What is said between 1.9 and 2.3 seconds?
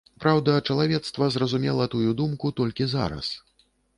тую